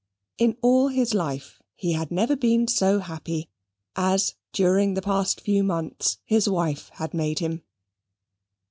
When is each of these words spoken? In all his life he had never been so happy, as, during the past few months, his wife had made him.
In 0.39 0.57
all 0.63 0.87
his 0.87 1.13
life 1.13 1.61
he 1.75 1.91
had 1.93 2.09
never 2.09 2.35
been 2.35 2.67
so 2.67 2.97
happy, 2.97 3.49
as, 3.95 4.33
during 4.51 4.95
the 4.95 5.01
past 5.03 5.39
few 5.39 5.63
months, 5.63 6.17
his 6.25 6.49
wife 6.49 6.89
had 6.95 7.13
made 7.13 7.37
him. 7.37 7.61